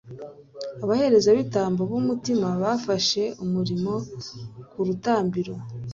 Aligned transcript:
abaherezabitambo 0.83 1.81
b'umutima 1.91 2.47
bafashe 2.63 3.23
umuriro 3.43 3.93
ku 4.71 4.79
rutambiro 4.87 5.53